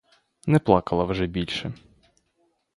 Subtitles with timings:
[0.47, 1.73] Не плакала вже більше.